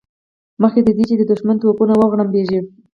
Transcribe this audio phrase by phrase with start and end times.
[0.61, 2.59] مخکې تر دې چې د دښمن توپونه وغړمبېږي.